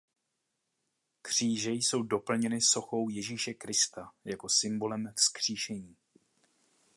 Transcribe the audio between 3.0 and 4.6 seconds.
Ježíše Krista jako